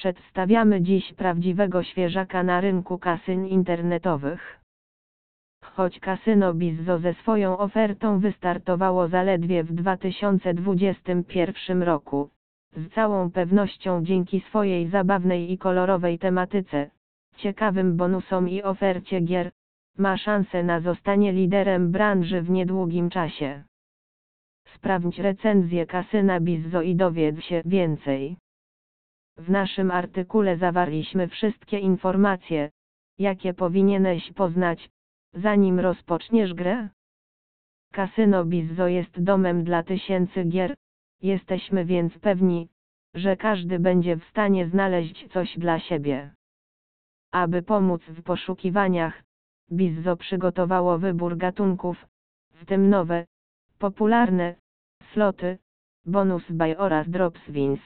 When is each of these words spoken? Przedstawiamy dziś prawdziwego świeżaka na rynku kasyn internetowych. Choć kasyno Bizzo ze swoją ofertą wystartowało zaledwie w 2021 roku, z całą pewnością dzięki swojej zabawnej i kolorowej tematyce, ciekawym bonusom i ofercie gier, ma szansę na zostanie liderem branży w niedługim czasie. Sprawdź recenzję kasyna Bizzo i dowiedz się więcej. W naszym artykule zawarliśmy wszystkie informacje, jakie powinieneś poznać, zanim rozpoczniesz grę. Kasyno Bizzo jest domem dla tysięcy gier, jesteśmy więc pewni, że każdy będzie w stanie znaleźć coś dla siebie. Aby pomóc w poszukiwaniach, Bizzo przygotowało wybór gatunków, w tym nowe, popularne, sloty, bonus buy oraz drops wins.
Przedstawiamy 0.00 0.82
dziś 0.82 1.12
prawdziwego 1.12 1.82
świeżaka 1.82 2.42
na 2.42 2.60
rynku 2.60 2.98
kasyn 2.98 3.46
internetowych. 3.46 4.60
Choć 5.62 6.00
kasyno 6.00 6.54
Bizzo 6.54 6.98
ze 6.98 7.14
swoją 7.14 7.58
ofertą 7.58 8.18
wystartowało 8.18 9.08
zaledwie 9.08 9.64
w 9.64 9.72
2021 9.72 11.82
roku, 11.82 12.30
z 12.76 12.94
całą 12.94 13.30
pewnością 13.30 14.04
dzięki 14.04 14.40
swojej 14.40 14.88
zabawnej 14.88 15.52
i 15.52 15.58
kolorowej 15.58 16.18
tematyce, 16.18 16.90
ciekawym 17.36 17.96
bonusom 17.96 18.48
i 18.48 18.62
ofercie 18.62 19.20
gier, 19.20 19.50
ma 19.98 20.16
szansę 20.16 20.62
na 20.62 20.80
zostanie 20.80 21.32
liderem 21.32 21.90
branży 21.90 22.42
w 22.42 22.50
niedługim 22.50 23.10
czasie. 23.10 23.62
Sprawdź 24.74 25.18
recenzję 25.18 25.86
kasyna 25.86 26.40
Bizzo 26.40 26.82
i 26.82 26.96
dowiedz 26.96 27.40
się 27.40 27.62
więcej. 27.64 28.36
W 29.40 29.50
naszym 29.50 29.90
artykule 29.90 30.56
zawarliśmy 30.56 31.28
wszystkie 31.28 31.78
informacje, 31.78 32.70
jakie 33.18 33.54
powinieneś 33.54 34.32
poznać, 34.32 34.90
zanim 35.34 35.80
rozpoczniesz 35.80 36.54
grę. 36.54 36.88
Kasyno 37.92 38.44
Bizzo 38.44 38.86
jest 38.88 39.22
domem 39.22 39.64
dla 39.64 39.82
tysięcy 39.82 40.44
gier, 40.44 40.76
jesteśmy 41.22 41.84
więc 41.84 42.18
pewni, 42.18 42.68
że 43.14 43.36
każdy 43.36 43.78
będzie 43.78 44.16
w 44.16 44.24
stanie 44.24 44.68
znaleźć 44.68 45.28
coś 45.32 45.58
dla 45.58 45.80
siebie. 45.80 46.34
Aby 47.32 47.62
pomóc 47.62 48.02
w 48.02 48.22
poszukiwaniach, 48.22 49.22
Bizzo 49.72 50.16
przygotowało 50.16 50.98
wybór 50.98 51.36
gatunków, 51.36 52.06
w 52.52 52.66
tym 52.66 52.90
nowe, 52.90 53.26
popularne, 53.78 54.54
sloty, 55.12 55.58
bonus 56.04 56.44
buy 56.50 56.78
oraz 56.78 57.10
drops 57.10 57.50
wins. 57.50 57.80